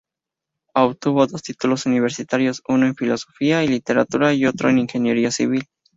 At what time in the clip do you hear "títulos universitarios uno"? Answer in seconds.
1.43-2.87